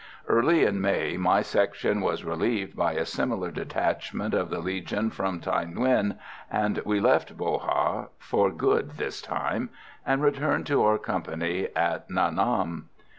[0.27, 5.39] Early in May my section was relieved by a similar detachment of the Legion from
[5.39, 6.17] Thaï Nguyen,
[6.49, 9.69] and we left Bo Ha for good this time
[10.03, 12.89] and returned to our company at Nha Nam.